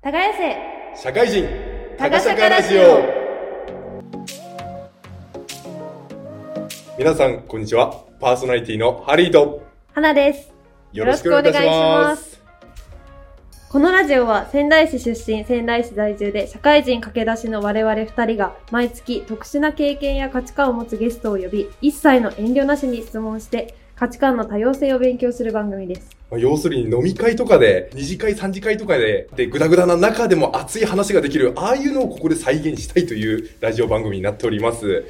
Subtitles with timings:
[0.00, 1.44] 耕せ社会人。
[1.98, 3.02] タカシャカラジオ。
[6.96, 8.04] 皆さんこんにちは。
[8.20, 9.60] パーソナリティのハリーと。
[9.92, 10.52] 花です。
[10.92, 12.40] よろしくお願いします。
[13.70, 26.17] このラジオは仙台市出身、仙台市在住で社会人駆け出しの我々二人が毎月特殊な経験や価値観を持つゲストを呼び、一切の遠慮なしに質問して価値観の多様性を勉強する番組です。
[26.30, 35.04] まあ要するに飲み会とかで二次会三次会とかででグダグダな中でも熱い話ができるああいうのをここで再現したいというラジオ番組になっております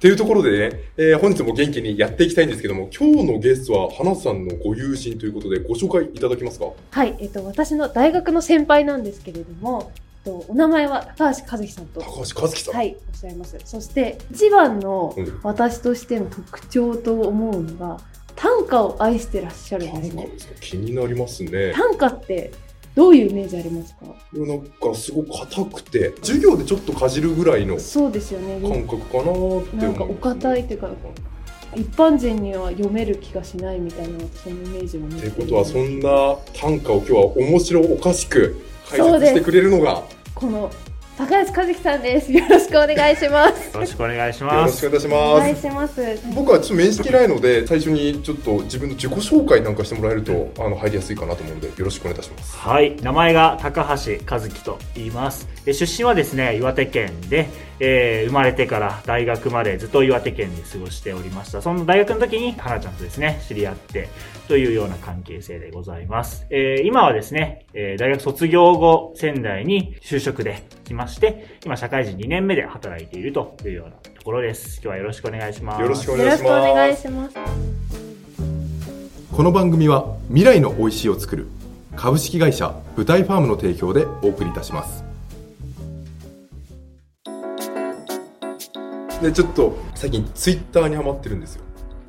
[0.00, 6.66] というところでね、えー本日も元気にやっていきたいんですけども、今日のゲストは花さんのご友人ということでご紹介いただけますか？
[6.90, 9.92] はい、えっと、私の大学の先輩なんですけれども、
[10.26, 12.02] えっと、お名前は高橋和樹さんと。
[12.02, 12.74] 高橋和樹さん。
[12.74, 13.56] はい、おっしゃいます。
[13.64, 17.98] そして、一番のうん私としての特徴と思うのが、
[18.36, 20.28] 短歌を愛してらっしゃるんですね。
[20.60, 21.72] 気になりますね。
[21.72, 22.52] 短歌って
[22.94, 24.06] どういうイメージありますか？
[24.32, 28.60] なんかすごく硬くて、授業でちょっとかじるぐらいのそうですよね。
[28.60, 30.90] 感覚かなーってなんかお堅いっていうか、
[31.74, 40.70] 一般人には読める気がしないみたいな私のイメージを持ってるということは、そんな短歌を今日は面白おかしく解説してくれるのが、よこの
[41.16, 42.32] 高橋和樹さんです。
[42.32, 43.72] よろしくお願いします。
[43.72, 44.72] よろしくお願いします。
[44.72, 45.40] ろしくお願いしおます。
[45.40, 46.34] 願いします。
[46.34, 52.56] 僕はちょっと面識ないので、最初にちょっと自分の自己紹介なんかしてもらえると、あの、入りやすいかなと思うので、よろしくお願いいたします。
[52.56, 55.48] はい、名前が高橋和樹と言います。
[55.66, 57.48] え出身はですね、岩手県で、
[57.80, 61.60] えー生まれてから大学までずっと岩手県で過ごしておりました。
[61.62, 64.08] その大学の時に花ちゃんとですね、知り合って
[64.48, 66.46] というような関係性でございます。
[66.50, 74.76] えー今はですね、えー大学卒業後、仙台に就職で来まして、今社会人2年目で働いているというようなところです。
[74.76, 75.82] 今日はよろしくお願いします。
[75.82, 77.36] よろしくおよろしくお願いします。
[79.32, 81.48] この番組は未来の美味しいを作る
[81.96, 85.04] 株式会社舞台ファームの提供でお送りいたします
[89.20, 91.62] でちょっと最近ツイッターにハマってるんですよ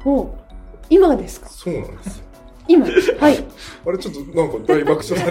[0.03, 0.46] もう
[0.91, 1.47] 今ですか？
[1.50, 2.25] そうなんですよ
[2.68, 3.44] 今はい。
[3.88, 5.26] あれちょっとなんか大爆笑さ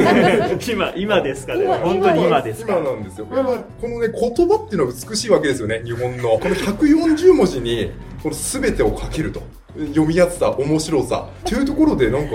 [0.48, 1.64] れて 今、今ですかね。
[1.64, 2.64] 今本当に今です。
[2.64, 2.76] か。
[2.78, 6.30] 今なんですよ、うんこのね言葉っていうのは美しいわけですよね日本の。
[6.38, 7.90] この140文字に
[8.22, 9.42] この全てをかけると。
[9.88, 11.26] 読みやすさ面白さ。
[11.44, 12.34] というところでなんか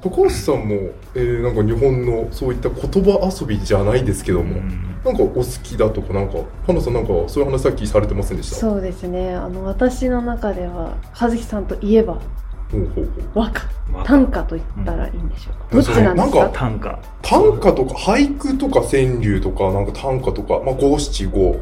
[0.00, 0.74] 高橋さんも、
[1.14, 4.84] えーなんか日本のそういった言葉遊びじゃないですけども、うん。
[5.04, 8.56] なんかお好きだとかなんか花さんなんかそういう話さっきされてませんでした？
[8.56, 9.34] そうですね。
[9.34, 12.18] あの、私の中では、和樹さんといえば、
[13.34, 13.62] 和歌。
[14.04, 15.66] 短歌と言ったらいいんでしょうか。
[15.72, 16.98] うんどっちなんですか短歌。
[17.22, 21.52] 短歌とか俳句とか川柳とかなんか短歌とか、まあ、五七五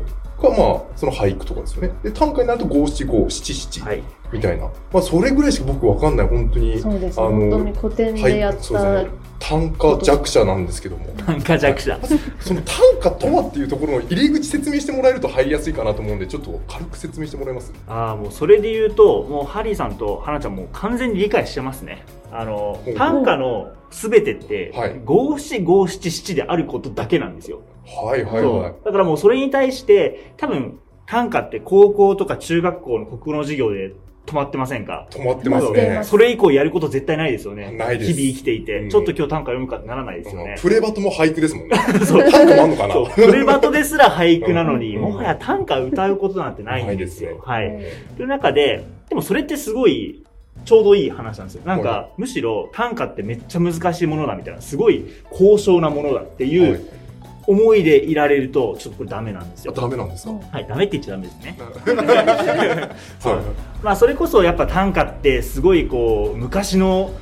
[0.43, 4.03] がまあその俳句とかですよねで短歌になると五七五七七はい。
[4.32, 6.28] みたいな、まあそれぐらいしか僕わかんない。
[6.28, 6.78] 本当に。
[6.78, 7.20] そうです。
[7.20, 9.10] あの本当に古典でやったそうですね。
[9.38, 11.04] 短歌弱者なんですけども。
[11.26, 11.98] 短歌弱者。
[12.41, 17.72] その短歌とはっていうところの入り口説明してもらえると入りやすいかなと思うんでちょっと軽く説明してもらえます？
[17.87, 22.04] ああ、もうそれで言うと、もうハリーさんと花ちゃんもう完全に理解してますね。
[22.32, 27.60] あのほう、短歌の全てってはい、五七五七七であることだけなんですよ。
[27.84, 28.70] はいはいそはい。
[28.70, 28.75] う。
[28.84, 33.93] だからもうそれに対して、多分、短歌って高校とか中学校の国語の授業で
[34.26, 35.06] 止まってませんか？
[35.10, 36.00] 止まってますね。
[36.03, 37.70] それ以降やること絶対ないですよね。
[37.70, 38.12] ないです。
[38.12, 38.91] 日々生きていて、うん。
[38.91, 40.56] ちょっと今日短歌読むかってならないですよね。
[40.60, 41.76] プレバトも俳句ですもんね。
[42.04, 42.31] そう。
[42.31, 42.94] 短歌もあんのかな？
[43.14, 45.03] プレバトですら俳句なのに、うん。
[45.03, 47.41] もはや短歌歌うことなんてないんですよ。
[47.44, 47.70] はい。
[48.16, 50.25] という中で、でもそれってすごい、
[50.64, 51.62] ちょうどいい話なんですよ。
[51.64, 56.70] なんか、はむしろ短歌ってめっちゃ難しいものだみたいな、すごい高尚なものだっていはい。
[56.72, 56.88] う
[57.46, 59.72] 思いでいられると、ちょっとこれダメなんですよ。
[59.72, 60.32] ダメなんですか？
[60.52, 61.58] はい、ダメって言っちゃダメですね。
[63.22, 63.36] はい
[63.82, 67.12] まあそれこそやっぱ短歌ってすごいこう、昔の、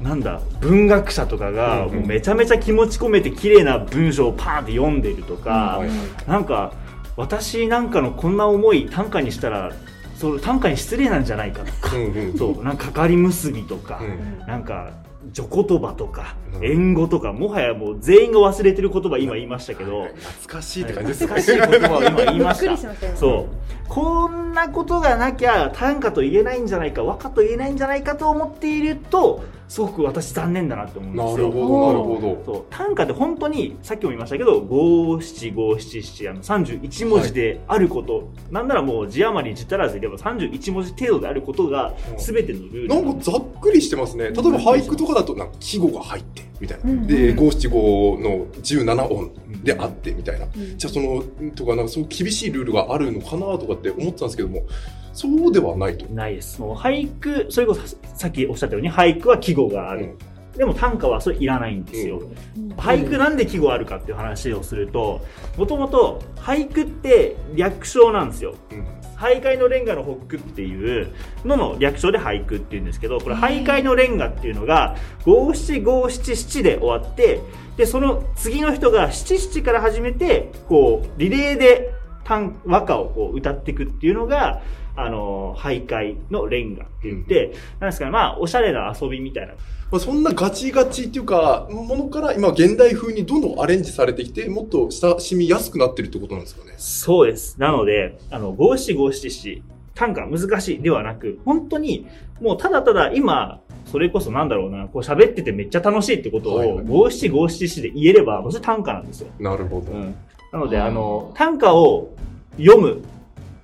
[0.00, 5.88] なんだ文学者とかがもうめちゃめちゃ気持ち込めて綺麗な文章をパーンって読んでるとか、はい
[6.28, 6.72] なんか
[7.16, 9.72] 私なんかのこんな思い短歌にしたら
[10.16, 12.36] その短歌に失礼なんじゃないかとか、うんうん。
[12.36, 14.46] そうなんかかかり結びとか、うん。
[14.46, 14.90] なんか
[15.32, 16.64] 序言葉とか、うん。
[16.64, 22.76] 縁語とかもはやもう全員が忘れてる言葉今言いましたけど、懐かしいって感じです難しい言葉を今言いました。
[22.76, 23.18] しましたよね。
[23.18, 23.88] そう。
[23.88, 31.46] こんなことがなきゃ短歌と言えないんじゃないか和歌と言えないんじゃないかと思っているとすごく私残念だなって思うんなですよ。
[31.46, 32.42] るほどなるほど。
[32.44, 32.64] そう。
[32.70, 44.24] 短歌って本当にさっきも言いましたけど五七五七七あの31文字であること、なんならもう字余り字足らずでも31文字程度であることがうん全てのルールなんかざっくりしてますね。
[44.24, 49.32] 例えば俳句とかだとなんか季語が入ってみたいな、うんで五七五の17音
[49.62, 51.22] であってみたいな、うんじゃあその
[51.52, 54.62] とかなんかそう厳しいルールがあるのかなとかって思ってたんですけども
[55.12, 56.04] そうではないと。
[56.12, 56.60] ないです。
[56.60, 60.14] もう俳句それこそさっきおっしゃったように俳句は季語がある、
[60.56, 62.18] でも短歌はそれいらないんですよ。
[62.18, 65.24] うん俳句なんで季語あるかっていう話をすると、
[65.56, 68.54] もともと俳句って略称なんですよ。
[69.16, 69.26] うん。
[69.26, 71.12] 徘徊のレンガのホックっていう
[71.44, 77.40] のの略称で俳句っていうんですけど、これ徘徊のレンガっていうのが五七五七七で終わって、
[77.76, 81.95] で、その次の人が七七から始めて、こう、リレーで
[82.26, 84.62] 短和歌をこう歌っていくっていうのが、
[84.96, 89.54] あの、徘徊のレンガって言って、なんですかね、まあ、おしゃれな遊びみたいな
[89.92, 96.74] まあ、そんなガチガチっていうか、ものから今現代風にどんどんアレンジされてきて、もっと親しみやすくなってるってことなんですかね？
[96.76, 97.60] そうです。
[97.60, 99.62] なので、あの、五七五七七、
[99.94, 102.08] 短歌難しいではなく、本当に、
[102.40, 109.28] もうただただ今、それこそなんだろうな、こう喋っててめっちゃ楽しいってことを五七五七七で言えれば、それ短歌なんですよ。
[109.38, 109.92] なるほど。
[109.92, 110.16] うん。
[110.56, 112.14] なので、あの、短歌を
[112.56, 113.02] 読む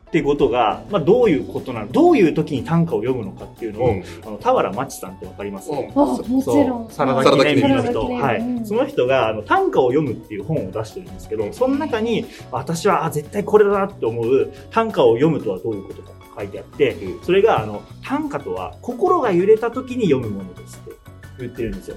[0.09, 4.05] ってことが、まあどういうことなの、どういう時に短歌を読むのかっていうのを、うん。
[4.27, 5.71] あの、田原町さんってわかります？
[5.71, 5.79] うん。
[5.79, 6.91] あ、もちろん。
[6.91, 8.41] サラダ記念日の人、はい。
[8.41, 17.25] うんその人があの短歌を読むっていう本を出してるんですけど、その中に私はあ絶対これだなって思う短歌を読むとはどういうことかって書いてあって、うん。
[17.25, 20.93] それがあの短歌とは心が揺れた時に読むものですって
[21.39, 21.97] 言ってるんですよ。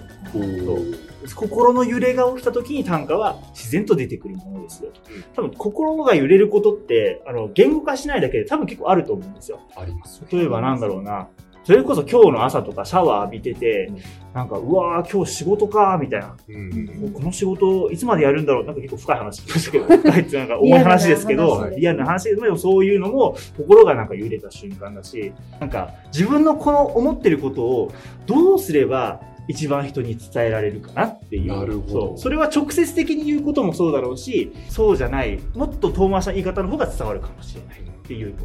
[1.35, 4.91] 心の揺れが起きた時に短歌は自然と出てくるものですよ。
[5.35, 9.59] 多分心が揺れることって、あの、言語化しないだけで多分結構あると思うんですよ。
[9.75, 10.23] あります。
[10.31, 11.27] 例えばなんだろうな、
[11.65, 13.99] それこそ今日の朝とかシャワー浴びててうん、
[14.33, 16.37] なんか、うわー今日仕事かーみたいな。
[16.47, 17.11] うん。
[17.11, 18.65] この仕事、いつまでやるんだろう？
[18.65, 27.91] なんか結構深い話聞きましたけど、 深いってなんか重い話ですけど、話リアルな話でもそういうのも心がなんか揺れた瞬間だし、なんか自分のこの思ってることを
[28.27, 31.47] どうすれば一番人に伝えられるかなっていう。
[31.47, 38.35] なるほどそれは直接的に言うこともそうだろうし、そうじゃない、もっと遠回しな言い方の方が伝わるかもしれないっていう。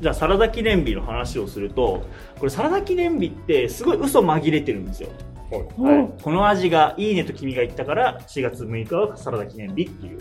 [0.00, 2.06] じゃあ、サラダ記念日の話をすると、
[2.38, 5.10] これサラダ記念日ってすごい嘘紛れてるんですよ。
[5.50, 5.98] はい。
[5.98, 10.20] はい、この味がいいねと君が言ったから4月6日はサラダ記念日っていう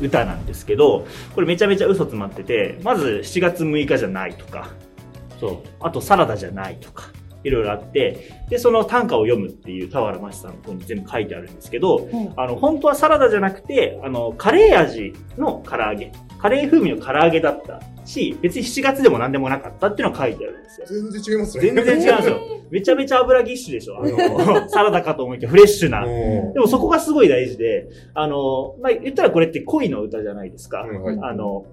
[0.00, 4.70] 歌なんですけど、これめちゃめちゃ嘘詰まってて、まず7月6日じゃないとか、
[5.38, 7.10] そう、あとサラダじゃないとか、
[7.44, 12.32] いろいろあって、で、その短歌を読むっていう田原真史さんの方に全部書いてあるんですけど、うん。
[12.36, 20.86] あの、本当はサラダじゃなくて、あの、カレー味の唐揚げ、カレー風味の唐揚げだったし、別に7月でも何でもなかったっていうのが書いてあるんですよ。
[20.88, 21.64] 全然違いますね。
[21.64, 22.40] 全然違うんですよ。
[22.70, 23.98] めちゃめちゃ油ぎっしゅでしょ。
[23.98, 26.04] あの、 サラダかと思いきやフレッシュな。
[26.04, 30.82] うんでもそこがすごい大事で、あの、まあ、言ったらこれって恋の歌じゃないですか。
[30.82, 31.66] うんはいあの、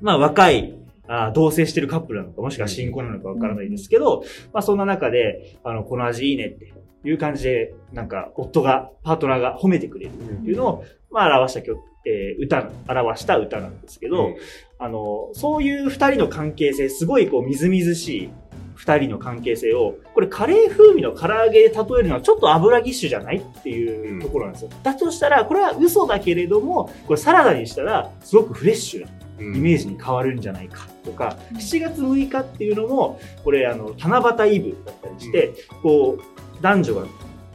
[0.00, 0.74] まあ、若い、
[1.10, 4.22] あ同棲してるカップルなのか、もしくは新婚なのかわからないですけど、
[4.52, 6.72] まあ、そんな中で、あの、この味いいねって
[7.04, 14.36] いう感じで、なんか、夫が、パートナーが褒めてくれるっていうのを、まあ、表した曲、えー歌、表した歌なんですけど、うん。
[14.78, 18.30] あの、そういう二人の関係性、すごいこう、みずみずしい
[18.74, 24.70] 二人の関係性を、これカレー風味の唐揚げで例えるのはちょっと油ぎっしゅじゃないっていうところなんですよ。
[24.82, 29.08] だとしたら、これは嘘だけれども、これサラダにしたら、すごくフレッシュな
[29.40, 29.56] うん。
[29.56, 31.56] イメージに変わるんじゃないかとか、うん。
[31.58, 35.52] 7月6日っていうのも、これあの、七夕イブだったりして、
[35.82, 37.06] こう、男女が、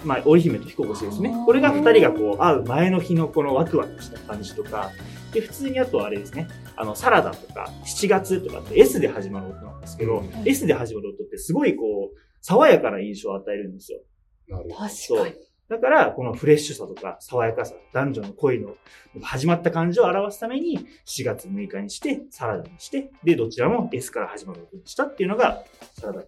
[0.04, 1.34] まあ、織姫と彦星ですね。
[1.46, 4.92] これが二人がこう、会う前の日のこのワクワクした感じとか、
[5.34, 14.00] で、普通にあとはあれですね、あの、サラダとか、7月とかって S で始まる音なんですけど、うん S で始まる音ってすごいこう、爽やかな印象を与えるんですよ。
[14.48, 14.76] なるほど。
[14.76, 15.36] 確かに。
[15.70, 18.76] だから、このフレッシュさとか、爽やかさ、男女の恋の
[19.22, 25.64] 始まった感じを表すために、4月6日にして、サラダにして、で、どちらも S から始まる音にしたっていうのが、
[26.00, 26.22] サラダ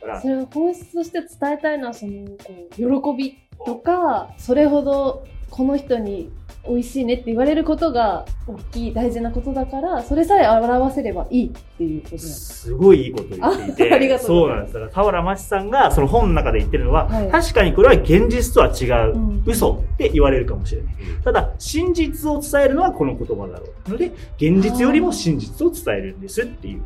[0.00, 6.32] からそ、れを本質として伝えたいのは、その、こう、喜びとか、それほど、この人に
[6.68, 12.28] 美味しいねって言われることが大きい大事なことだから、それさえ表せればいいっていうことす。
[12.28, 14.74] すごいいいこと言っていて、あありがとうそうなんです。
[14.74, 20.94] だから、田原町さんが、その本の中で言ってるのは、はい確かにこれは現実とは違う、うん嘘って言われるかもしれない。
[21.22, 23.90] ただ、真実を伝えるのはこの言葉だろう。
[23.90, 26.82] ので、現実よりも真実を伝えるんですっていう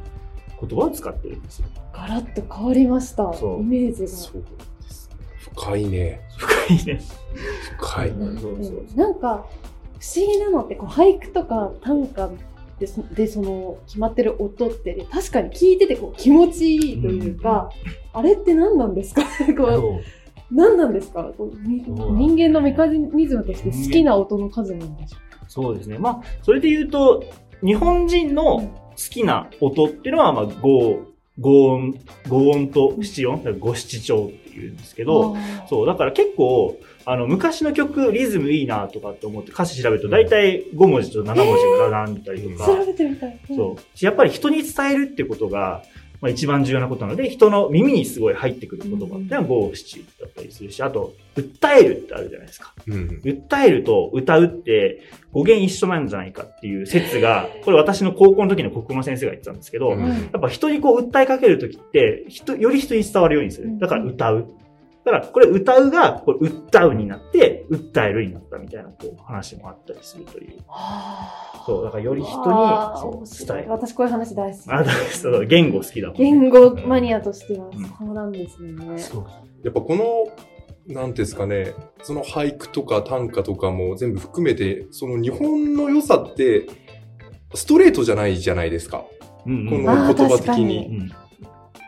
[0.61, 1.69] 言葉を使ってるんですよ。
[1.93, 3.33] ガラッと変わりました。
[3.35, 4.09] そうイメージが。
[4.09, 4.43] そう
[4.83, 5.17] ですね。
[5.55, 6.21] 深いね。
[6.37, 7.01] 深いね。
[7.79, 8.09] 深い。
[8.11, 9.47] うんそうそうなんか
[10.01, 12.31] 不思議なのってこう俳句とか短歌
[12.79, 17.71] でそでその決まってる音って、ね、確かに聞いててこう気持ちいいというか、
[18.13, 19.23] あれって何なんですか？
[19.57, 20.01] こうそう
[20.53, 21.33] 何なんですか？
[21.37, 25.17] 人間のメカニズムとして好きな音の数なんでしょ
[25.49, 25.99] そうですね。
[25.99, 27.25] まあ、それで言うと、
[27.65, 31.07] 日本人の好きな音っていうのは、まあ、五、
[31.41, 31.95] 五音、
[32.29, 35.37] 五音と七音、五七調っていうんですけうど、
[35.69, 43.41] そう、だから結構、あの、昔の曲、リズムいいなとかって思って歌詞調べると、大体5文字と7文字が並んでたりとか、調べてみたい。
[43.49, 44.05] そう。
[44.05, 45.83] やっぱり人に伝えるってことが、
[46.21, 52.75] まあ一番重要なことなので、人の耳にすごい入ってくる言葉ってのは五七だったりするし、あと、訴えるってあるじゃないですか。
[52.87, 53.21] うん。
[53.23, 63.79] 訴えると歌うって語源一緒なんじゃないかっていう説が、これ私の高校の時の国語の先生が言ってたんですけど、うんはいやっぱ人にこう訴えかけるときって、人、より人に伝わるようにする。
[63.79, 64.49] だから歌う。
[65.11, 70.59] だから、これ歌うが、これ歌うになって、訴えるになったみたいな、こう、話もあったりするという。
[71.67, 73.71] そう、だからより人に、そう、伝える。
[73.71, 74.63] 私こういう話大好き。
[74.69, 76.17] あ、だそう、言語好きだもん。
[76.17, 78.99] 言語マニアとしてはうんそうなんですね。
[78.99, 79.27] そう。
[79.65, 86.67] やっぱこの、なんですかね、その俳句とか短歌とかも全部含めて、その日本の良さって、
[87.55, 89.05] ストレートじゃないじゃないですか。
[89.47, 89.85] うんうん。
[89.85, 91.11] この言葉的に。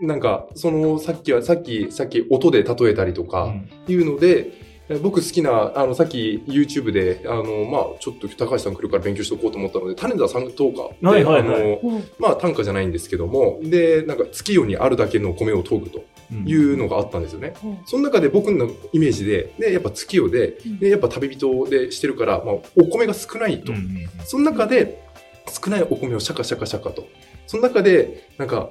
[0.01, 3.69] うんなんか、その、さっきは、さっき、さっき音で例えたりとか、うん。
[3.93, 11.61] いうので、え僕好きな、あの、さっき YouTube で、あの、まあちょっと高橋さん来るから勉強しておこうと思ったので、種田さんとかで、はいはいはい。
[11.61, 12.05] あの、うん。
[12.19, 16.03] まあ短歌じゃないんですけども、で、なんか月夜にあるだけの米を研ぐと
[16.33, 17.55] いうのがあったんですよね。
[17.63, 17.79] うん。
[17.87, 23.73] その中で僕のイメージで、で、やっぱ月夜で、で、やっぱ旅人でしてるから、まあお米が少ないと。
[23.73, 24.09] うんうん。
[24.25, 25.05] その中で、
[25.47, 27.07] 少ないお米をシャカシャカシャカと。
[27.47, 28.71] その中で、なんか、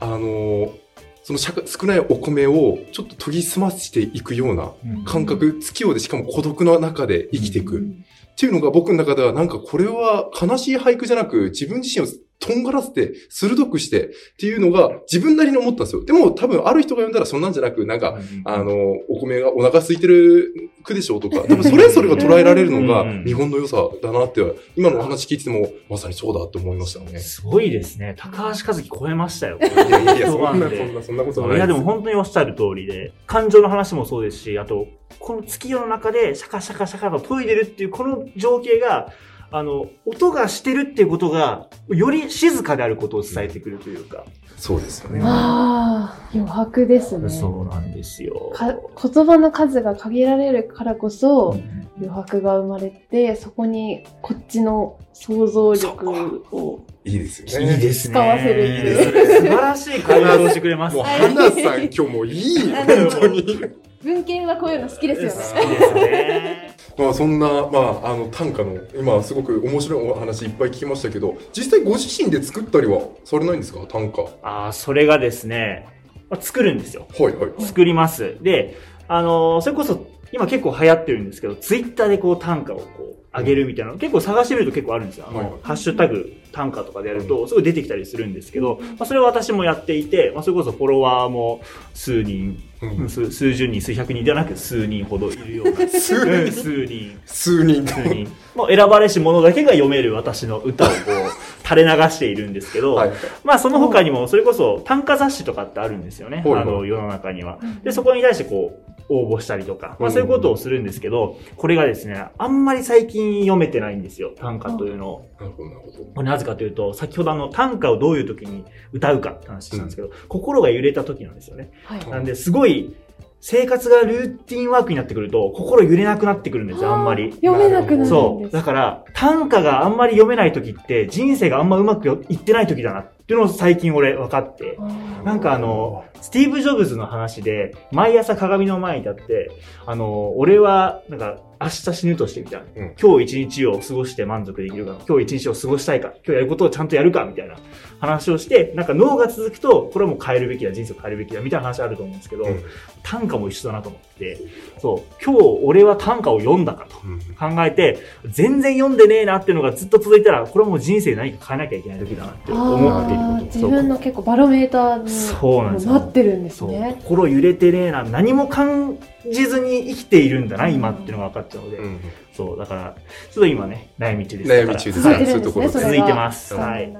[0.00, 0.88] あのー
[1.24, 7.74] その少ないお米をちょっと研ぎ澄ましていくようなうん感覚、月夜でしかも孤独の中で生きていく。
[7.74, 8.04] っうん
[8.38, 12.08] ていうのが僕の中ではなんかこれは悲しい俳句じゃなく自分自身を
[12.40, 16.04] とんがらせて鋭くしてっていうのが自分なりに思ったんですよ。
[16.04, 24.40] でも多分ある人が読んだらそんなんじゃなくなんかあの、お米がお腹空いてる句でしょうとか、 多分それぞれが捉えられるのがうん日本の良さだなって、
[24.76, 27.18] 今のお話聞いてても、まさにそうだって思いましたね。
[27.18, 28.14] すごいですね。
[28.16, 29.58] 高橋和樹超えましたよ。
[29.60, 34.86] いやいやいや、一そんな、そんな、そんなことはないいや、でも本当におっしゃる通りで、感情の話もそうですし、あと、
[35.18, 39.12] この月夜の中でシャカシャカシャカと研いでるっていうこの情景が、
[39.50, 44.24] あの、音がしてるっていうことが、より静かであることを伝えてくるというか。
[44.56, 45.20] そうですよね。
[45.22, 47.28] ああ、余白ですね。
[47.28, 48.52] そうなんですよ。
[48.54, 56.80] か言葉の数が限られるからこそ、うん余白が生まれて、そこにこっちの想像力を。
[57.04, 57.72] いいですよね。
[57.72, 58.14] いいですね。
[58.14, 61.10] 使わせるっていう素晴らしい回答をしてくれますもう、ね。
[61.10, 62.86] 花さん今日もいい、本
[63.20, 63.60] 当に。
[64.02, 65.78] 文献はこういうの好きですよ好きね。
[65.78, 66.76] ですね。
[66.98, 73.80] まあそんな、まあ、あの、短歌の、今すごく面白いお話いっぱい聞きましたけど、実際ご自身で作ったりはされないんですか？
[73.88, 74.22] 短歌。
[74.22, 75.86] はああ、それがですね、
[76.28, 77.06] まあ作るんですよ。
[77.18, 77.34] いはい。
[77.64, 78.36] 作ります。
[78.42, 78.76] で、
[79.06, 85.26] あのーそれこそ、今結構流行ってるんですけど、ツイッターでこう短歌をこう上げるみたいなの、結構探してみると結構あるんですよ。
[85.28, 91.60] あの、はいはいハッシュタグ短歌とかでやると、すごい出てきたりするんですけど、まあ、それを私もやっていて、まあ、それこそフォロワーも
[91.94, 95.88] 数人、うん数数十人、数百人ではなく数人ほどいるような。
[95.88, 97.18] 数 うん人数人。
[97.26, 97.92] 数人と。
[97.94, 98.28] 数人。
[98.54, 103.10] もう選ばれし者だけが読める私の歌をこう、垂れ流しているんですけど、はい。
[103.44, 106.38] まあその他にも、それこそ短歌雑誌とかってあるんですよね。
[106.38, 107.58] はいはいあの、世の中には。
[107.82, 115.26] で、そこに対してこう、応募したりとか、まあそういうことをするんですけど、これがですね、あんまり最近読めてないんですよ、短歌というのを。
[115.40, 116.04] なるほど、なるほど。
[116.14, 121.70] これなぜかというと、先ほどあの、短歌をどういう時に歌うかって話したんですけど、心が揺れた時なんですよね。
[121.84, 122.10] はい。
[122.10, 122.94] なんで、すごい、
[123.40, 127.32] 生活がルーティンワークになってくると、心揺れなくなってくるんですよ、あんまり。
[127.34, 128.06] 読めなくなる。
[128.06, 128.50] そう。
[128.50, 134.78] だから、短歌があんまり読めない時って、人生があんまうまくいってない時だなっていうのを最近俺分かって。
[135.22, 139.50] なんかあの、スティーブ・ジョブズの話で、毎朝鏡の前に立って、
[139.84, 142.66] あの、俺は、なんか、明日死ぬとしてみたいな。
[142.76, 142.94] うん。
[143.00, 147.56] 今日一日を過ごして満足できるか、今日一日を過ごしたいか、今日やることをちゃんとやるか、みたいな。
[148.00, 152.62] 話をして、なんか脳が続くと、これはもう変えるべきだ、人生を変えるべきだ、みたいな話あると思うんですけど、うん。
[153.02, 154.38] 短歌も一緒だなと思って、
[154.78, 156.96] そう、今日俺は短歌を読んだかと。
[157.04, 157.18] うん。
[157.34, 165.92] 考えて、全然読んでねえなっていうのがずっと続いたら、これはもう人生何か変えなきゃいけない時だなって思って自分の結構バロメーターにそうなんですよ。
[165.92, 166.96] なってるんですね。
[167.04, 168.98] 心揺れてねえな、何も感
[169.30, 172.00] じずに生きているんだな、今っていうのが分かっちゃうので、うん。
[172.32, 172.94] そう、だから、
[173.32, 174.50] ちょっと今ね、悩み中です。
[174.50, 175.68] 悩み中です続いそういうところ。
[175.68, 176.54] 続いてます。
[176.54, 176.92] 残はい。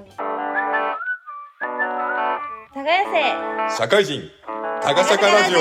[3.77, 4.23] 社会人、
[4.81, 5.59] タガシャカラジオ。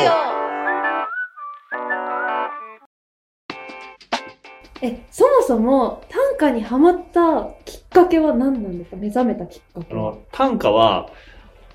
[4.81, 8.97] え、そもそも短歌にハマったきっかけは何なんですか？
[8.97, 10.09] 目覚めたきっかけは。
[10.09, 11.09] あの、短歌は、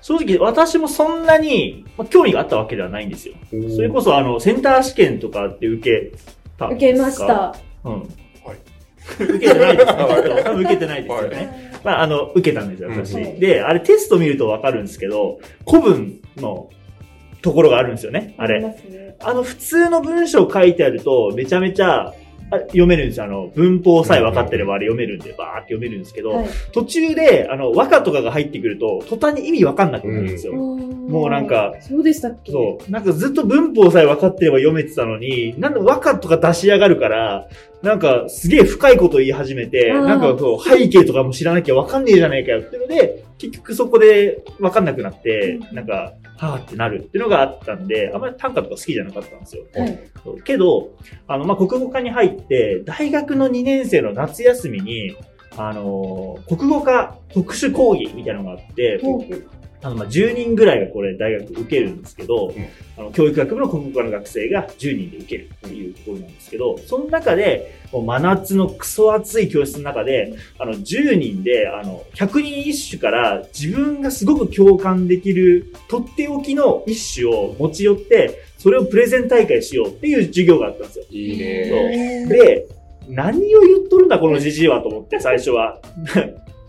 [0.01, 3.35] 正直私もそんなに、まあ、興味があったわけではないんですよ。
[3.75, 6.17] それこそあの、センター試験とかって受け
[6.57, 7.25] たん受ですか？
[7.27, 7.53] けまし。
[7.83, 7.89] た。
[7.89, 8.09] うん。
[9.19, 11.71] 受けてないです多分受けてないですよね。
[11.83, 13.19] まあ、あの、受けたんですよ、私。
[13.21, 15.39] うんで、あれテスト見るとわかるんですけど、
[15.69, 16.69] 古文の
[17.41, 18.61] ところがあるんですよね、あれ。
[18.61, 22.13] ますねあの、普通の文章書いてあると、めちゃめちゃ、あ
[22.59, 23.25] 読めるんですよ。
[23.25, 30.53] あの、文法さえ分かってればあれ読めるんで、バーって読めるんですけど、はい途中で、あの、和歌とかが入ってくると、途端に意味分かんなくなるんですよ。
[30.53, 30.75] も
[31.13, 32.51] もうなんか、そうでしたっけ？
[32.51, 32.91] そう。
[32.91, 37.47] なんかずっと文法さえ分かってれば読めてたのに、なんで和歌とか出し上がるから、
[37.81, 49.63] なんかすげえ深いこと言い始めて、なんかそう、背景とかも知らなきゃ分かんねえじゃないかよっていうので、結局そこで分かんなくなって、うんなんか、はぁってなるっていうのがあったんで、あんまり短歌とか好きじゃなかったんですよ。
[49.75, 49.99] はい。
[50.43, 50.89] けど、
[51.27, 55.15] あの、まあ、国語科に入って、大学の2年生の夏休みに、
[55.55, 58.99] あのー国語科特殊講義みたいなのがあって。
[59.83, 62.53] あの、まあ、10人ぐらいがこれ大学受けるんですけど、ん
[62.97, 81.05] あの、教育学部の国語科の学生が10人で受けるっていうところなんですけど、その中で、真夏のクソ暑い教室の中で、あの、10人で、あの、100人一首から自分がすごく共感できる、とっておきの一首を持ち寄って、それをプレゼン大会しようっていう授業があったんですよ。
[81.09, 82.25] いいね。
[82.27, 82.67] で、
[83.09, 85.79] 何を言っとるんだ、このじじいはと思って、最初は。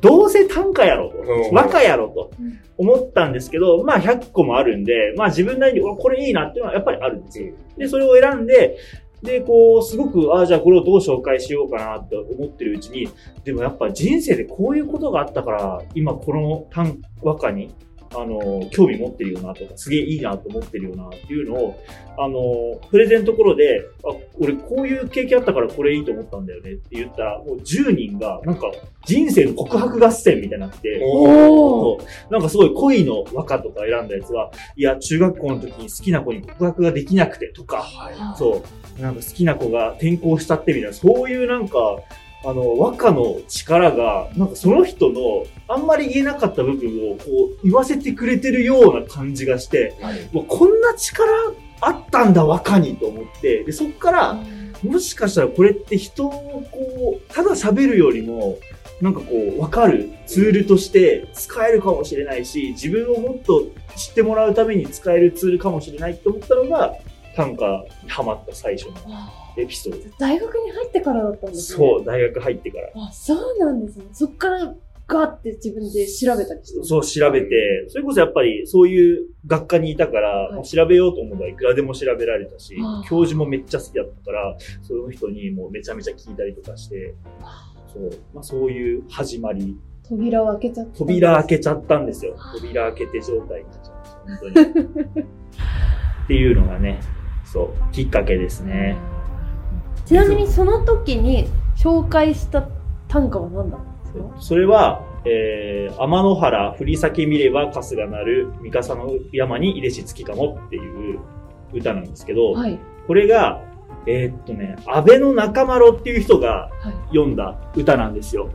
[0.09, 1.53] どうせ短歌やろとう。
[1.53, 7.53] ん和歌やろとうん思ったんですけど、まあ100個もあるんで、まあ自分なりに、これいいなっていうのはやっぱりあるんですよ。
[7.79, 8.77] で、それを選んで、
[9.23, 13.09] で、こう、すごく、ああ、じゃあこれをどう紹介しようかなって思ってるうちに、
[13.45, 17.75] でもやっぱ人生でこういうことがあったから、今この短和歌に、
[18.17, 21.81] あの、興味持ってるよなとか、すげえいいなと思ってるよなっていうのを、
[22.17, 28.71] あの、プレゼンのところで、あ、俺こういう経験あったからこれいいと思ったんだよねって言ったら、もう10人が、なんか、
[29.05, 31.01] 人生の告白合戦みたいになって、
[32.31, 38.39] なんかすごい恋の和歌とか選んだやつは、いや、中学校の時に好きな子に告白ができなくてとか、はい。
[38.39, 38.63] そ
[38.99, 41.99] う、なんか好きな子が転校したってみたいな、そういうなんか、
[42.45, 47.25] あの、和歌の力が、なんかその人の、あんまり言えなかった部分を、こ
[47.63, 49.95] う、言わせてくれてるような感じがして、
[50.33, 51.27] もうこんな力
[51.81, 54.35] あったんだ、和歌にと思って、で、そっから、
[54.83, 56.31] もしかしたらこれって人を
[56.71, 58.59] こう、ただ喋るよりも、
[59.01, 63.63] なんかこう、わかるツールとして使えるかもしれないし、自分をもっと
[63.97, 66.95] 知ってもらうために使えるツールかもしれないって思ったのが、
[67.35, 68.95] 短歌にハマった最初の
[69.57, 70.19] エピソード。
[70.19, 71.79] 大学に入ってからだったんですね。
[71.79, 72.91] そう、大学入ってから。
[72.95, 74.07] あ、そうなんですね。
[74.13, 74.75] そっから
[75.07, 76.85] ガーって自分で調べたりして。
[76.85, 82.75] そう調べて、それこそやっぱりそういう学科にいたから、いもう調べようと思えばいくらでも調べられたし
[83.07, 87.15] 教授もめっちゃ好きだったから、その人にもうめちゃめちゃ聞いたりとかして、
[87.93, 89.77] そう、まあそういう始まり、
[90.09, 90.99] 扉を開けちゃった。
[90.99, 92.37] 扉開けちゃったんですよ。
[92.57, 95.27] 扉開けて状態になっちゃうんですよ、本当に。
[96.25, 97.01] っていうのがね、
[97.45, 98.97] そう、きっかけですね。
[100.05, 102.69] ちなみにその時に紹介した
[103.09, 104.41] 短歌は何だったんですか？
[104.41, 111.21] それは、えー、天の原振り裂け見れば春日なる三笠の山に入れし月かもっていう
[111.73, 112.79] 歌なんですけど、はい。
[113.07, 113.63] これが、
[114.07, 116.95] えーっとね、安倍の中丸っていう人がはい。
[117.09, 118.51] 読んだ歌なんですよ。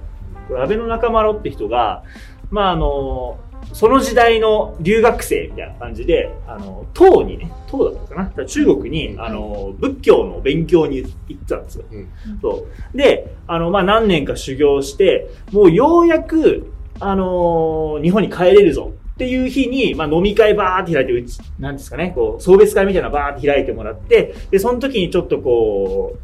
[0.48, 2.04] これ安倍の中丸って人が、
[2.52, 3.38] まああの、
[3.74, 11.86] その時代の留学生みたいな感じで、あの、唐にね、唐だったかな中国に、あの、仏教の勉強に行ってたんですよ。
[11.92, 12.08] うん
[12.42, 12.98] そう。
[12.98, 26.18] で、あの、まあ、何年か修行して、もうようやく、あのー日本に帰れるぞっていう日に、まあ、飲み会バーって開いて、うち、なんですかね、こう、送別会みたいなのバーって開いてもらって、で、その時にちょっとこ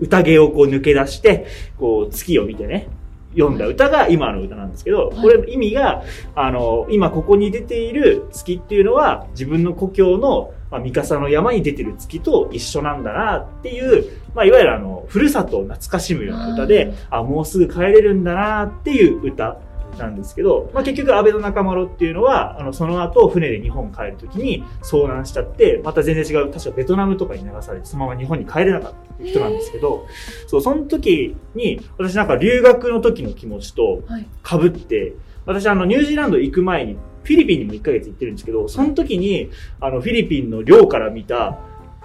[0.00, 1.46] う、宴をこう抜け出して、
[1.78, 2.88] こう、月を見てね、
[3.32, 6.02] 読んだ歌が今の歌なんですけど、これ意味が、
[6.34, 19.58] あの、今ここに出ている月っていうのは、自分の故郷の、まあ、三笠の山に出てる月と一緒なんだなっていう、まあ、いわゆるあの、ふるさとを懐かしむような歌で、あ、もうすぐ帰れるんだなっていう歌
[19.98, 30.06] なんですけど、まあ、結局安倍の中丸っていうのは、あの、その後船で日本帰るときに遭難しちゃって、また全然違う、確かベトナムとかに流されて、そのまま日本に帰れなかった人なんですけど、
[30.46, 34.26] そう、その時に、私なんか留学の時の気持ちとはい。
[34.44, 35.14] 被って、
[35.46, 39.50] 私あの、ニュージーランド行く前に、フィリピンにも1ヶ月行ってるんですけど、その時に、
[39.80, 41.58] あの、フィリピンの寮から見た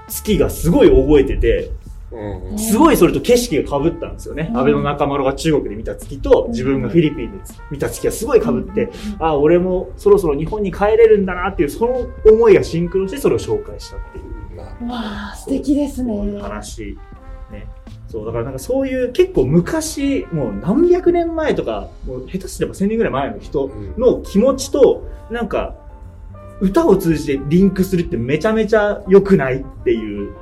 [0.07, 1.86] 月がすごい覚えてて、うん
[2.57, 4.47] すごいそれと景色が被ったんですよね。
[4.51, 7.37] うん安倍の中丸が中国で見た月と、自分がフィリピンで
[7.69, 8.89] 見た月がすごい被って、
[9.19, 16.39] あ、俺もそろそろ日本に帰れるんだなっていう、その思いがシンクロしてそれを紹介したっていうなわあ、素敵ですね。
[16.39, 16.97] 話。
[17.51, 17.67] ね。
[18.07, 25.75] そう、だからなんかそういう結構昔、もう何百年前とか、もう下手すれば千年ぐらい前の人うんの気持ちと、なんか、
[26.59, 30.33] 歌を通じてリンクするってめちゃめちゃ良くないっていう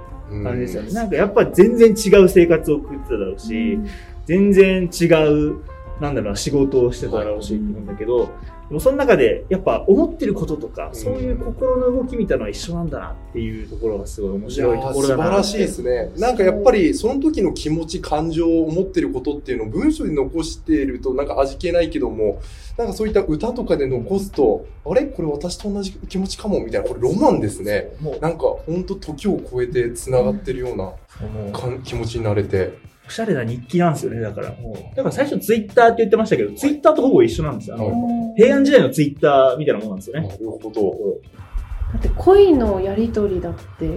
[0.44, 0.92] 感じですよね。
[0.94, 3.80] なんかやっぱ全然違う生活を送ってただろうし、
[4.26, 5.58] 全然違う、
[5.99, 8.29] なんだろうな、仕事をしてたらしいと思うんだけど、
[8.67, 15.23] でもその中で、やっぱ思ってることとか、そういう心の動きみたいなのは一緒なんだなっていうところがすごい面白いところだな。
[15.23, 16.12] 素晴らしいですね。
[16.17, 22.41] なんかやっぱり、その時の気持ち、感情を思ってることっていうのを文章で残していると、なんか味気ないけども、
[22.75, 25.03] なんかそういった歌とかで残すと、あれ？
[25.03, 26.60] これ私と同じ気持ちかも？
[26.60, 27.91] みたいな、これロマンですね。
[28.01, 30.97] もう、なんか本当時を超えて繋がってるようなも
[31.49, 32.73] うかん気持ちになれて。
[33.08, 34.50] おしゃれな日記なんですよね、だから。
[34.50, 37.76] だから最初ツイッターって言ってましたけど、ツイッターとほぼ一緒なんですよ。
[37.76, 40.28] あの、平安時代のツイッターみたいなもんなんですよね。
[40.28, 40.82] なるほど。
[41.94, 43.89] だって恋のやりとりだって、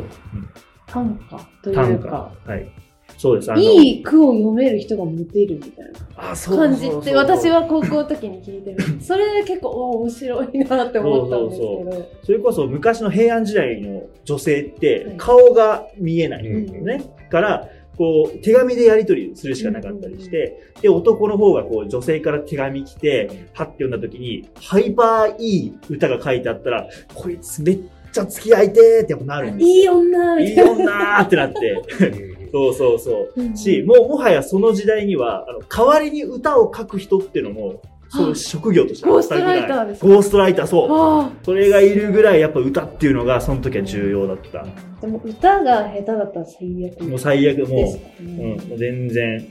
[0.87, 2.71] 短歌というか、はい。
[3.17, 3.51] そうです。
[3.51, 5.85] あの、いい句を読める人がモテるみたい
[6.17, 7.63] なあそう感じって私は。
[7.63, 8.79] は高校の時に聞いてる。
[9.03, 12.09] それで結構、うわ、面白いなって思ったんですけど。
[12.23, 16.47] それこそ昔の平安時代の女性ってはい顔が見えない。
[16.47, 17.03] うんね。
[17.31, 27.79] から、こう、手紙でやり取りするしかなかったりして、で、男の方がこう、女性から手紙来て、はって読んだ時に、ハイパーいい歌が書いてあったら、こいつめっ
[28.13, 29.75] ちゃ付き合いてーってやっぱなるんですよ。
[29.75, 30.61] いい女みいい。
[30.61, 31.83] 女ーってなって。
[32.07, 33.33] う んそうそうそう。
[33.37, 40.07] うんし、もうもはやその時代には、あの、代わりに歌を書く人っていうのも、そう職業としてゴーストライターですか？
[40.07, 40.89] ゴーストライター、そう。
[40.91, 44.61] あそれがいるぐらいやっぱ歌っていうのがその時は重要だった。
[44.61, 44.67] あ。
[45.01, 47.05] でも歌が下手だったら最悪。
[47.05, 48.45] もう最悪、もう、かうん、ね。
[48.69, 49.47] もう全然、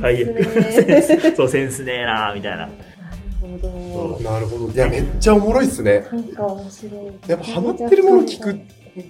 [0.00, 0.44] 最悪。
[1.36, 2.58] そう、センスねえなーみたいな。
[2.58, 2.72] なる
[3.92, 4.30] ほど。
[4.30, 4.72] なるほど。
[4.72, 6.06] いや、めっちゃおもろいっすね。
[6.12, 7.30] なんか面白い。
[7.30, 8.58] やっぱハマってるもの聞く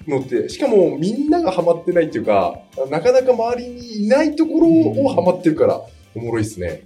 [0.09, 2.59] のって、しかもみんながハマってないっていうか、
[2.91, 5.81] なかなか周りにいないところをハマってるから、
[6.17, 6.83] おもろいっすね。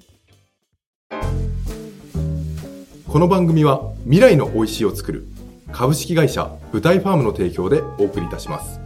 [3.12, 5.26] この番組は未来の美味しいを作る
[5.70, 8.80] 株式会社舞台ファームの提供でお送りいたします。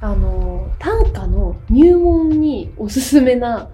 [0.00, 3.68] あの、短歌の入門におすすめな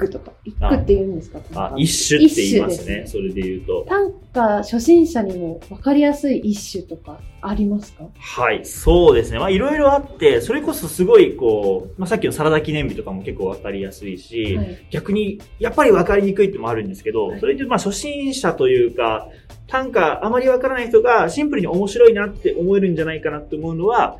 [0.00, 1.40] 句とか、一句って言うんですか？
[1.54, 3.04] あ、一種って言いますね。
[3.06, 3.86] それで言うと。
[3.88, 8.04] 短歌初心者にも分かりやすい一種とかありますか？
[8.18, 9.38] はい、そうですね。
[9.38, 14.86] まあいろいろあって、それこそすごいこう、まあさっきのサラダ記念日とかも結構わかりやすいし、はい。
[14.90, 19.28] 逆に、やっぱり分かりにくいってのもあるんですけど、はいそれでまあ初心者というか、
[19.66, 24.18] 短歌あまり分からない人がシンプルに面白いなって思えるんじゃないかなって思うのは、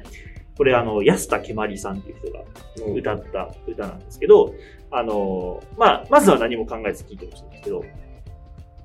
[0.57, 4.55] これあの、安田けまりさんっていう人が歌った歌なんですけど、
[4.91, 7.85] あの、まあ、まずは何も考えず聞いてほしいんですけど、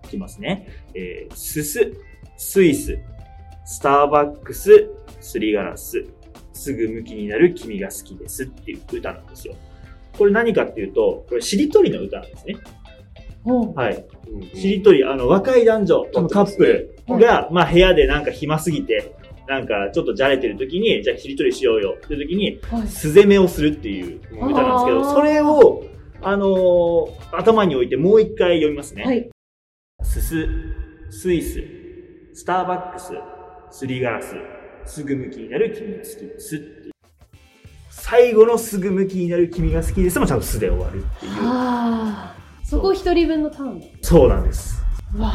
[0.03, 0.67] いきますね。
[0.93, 1.91] えー、すす、
[2.37, 2.99] スイス、
[3.65, 4.89] スターバックス、
[5.19, 6.05] すりガラス、
[6.53, 9.55] すぐ向きになる君が好きですっていう歌なんですよ。
[10.17, 12.57] これ何かっていうと、これしりとりの歌なんですね。
[13.75, 14.05] はい。
[14.27, 19.15] うんしりとり、あの、若い男女、カップルはいが、まあ部屋でなんか暇すぎて、
[19.47, 22.87] なんかちょっとじゃれてる時に、じゃあしりとりしようよっていう時に、はい。
[22.87, 25.83] すぜめをするっていう歌なんですけど、それを、
[26.27, 29.03] あのー頭に置いてもう一回読みますね。
[29.03, 29.29] はい。
[30.01, 30.47] すす、
[31.11, 31.61] スイス、
[32.33, 33.11] スターバックス、
[33.69, 34.33] すりガラス、
[34.85, 36.91] すぐ向きになる君が好きです。
[37.91, 41.31] 最後のすぐ向きになる君が好きですもちゃんとすで終わるっていう。
[41.43, 42.65] ああ。
[42.65, 43.85] そこ一人分のターンだ。
[44.01, 44.81] そうなんです。
[45.15, 45.33] わ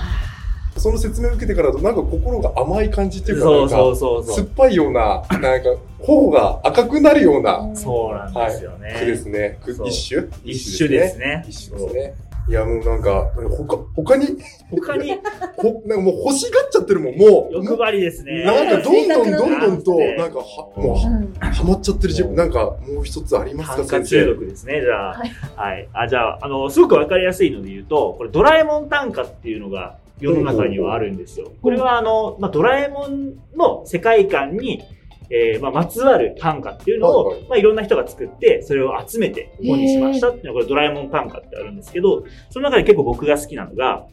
[0.77, 4.49] その説明を受けてからだと、なんか心が甘い感じっていうか、そうそうなんそうそうか酸っ。
[4.57, 7.77] ぱいような、なんか頬が赤くなるようなあ。
[7.77, 8.97] そうなんですよね。
[9.01, 9.59] 句ですね。
[9.87, 11.45] 一種一種ですね。
[11.49, 12.15] 一種ですね。
[12.49, 14.27] いや、もうなんか、他、他に、
[14.71, 15.13] 他に？
[15.57, 17.55] ほ、なんかもう欲しがっちゃってるもん、もう。
[17.55, 18.43] 欲張りですね。
[18.43, 24.09] なんかどんどんどんどんと、ねなんかは、もーうはまっちゃってる自分、うんなんか、もう一つありますか、単価先生。
[24.25, 25.19] 中毒ですね、じゃあ。
[25.19, 25.89] はいはい。
[25.93, 31.53] あ、じゃあ、あの、すごくわかりやすいので言うと、これドラえもん単価っていうのが世の中にはあるんですよ。
[31.63, 34.83] これはあの、まあ、ドラえもんの世界観に、
[35.31, 44.07] えーまあ、まつわる短歌っていうのを、はいはいまあ、いろんな人が作って、それを集めて本にしましたっていうのが、これドラえもん短歌ってあるんですけど、その中で結構僕が好きなのが、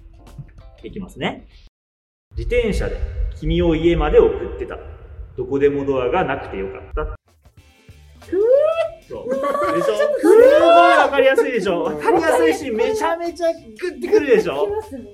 [0.84, 1.48] いきますね。
[2.38, 2.98] 自転車で
[3.40, 4.78] 君を家まで送ってた。
[5.36, 7.17] どこでもドアがなくてよかった。
[9.08, 9.30] そう。
[9.30, 9.44] でしょ？
[10.20, 10.52] すごい
[10.98, 11.84] わかりやすいでしょ？
[11.84, 14.68] わかりやすいし、めちゃめちゃグッてくるでしょ？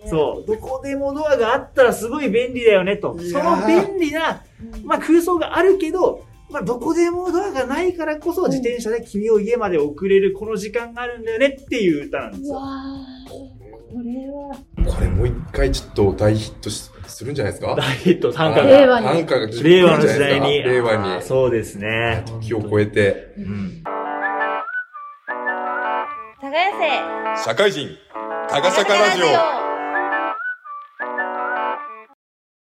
[0.07, 0.47] そう。
[0.47, 3.17] どこでもドアがあったらすごい便利だよねと。
[3.19, 4.85] その便利な、うん。
[4.85, 12.59] まあ空想があるけど、まあどこでもドアがないからこそ自転車で君を家まで送れるこの時間があるんだよねっていう歌なんですよ。
[13.93, 14.55] これは、
[14.95, 17.75] これもう一回ちょっと大ヒットしするんじゃないですか？
[17.75, 18.69] 大ヒット、短歌が。
[18.69, 20.63] 令和に短歌が令和の時代に。
[20.63, 21.21] 令和に。
[21.21, 22.23] そうですね。
[22.25, 23.33] 時を超えて。
[23.37, 23.83] うん。
[26.41, 26.49] 耕
[27.39, 27.87] せ社会人、
[28.49, 29.62] タガシャカラジオ。